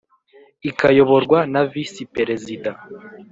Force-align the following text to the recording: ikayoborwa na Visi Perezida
ikayoborwa 0.69 1.39
na 1.53 1.61
Visi 1.71 2.03
Perezida 2.15 2.71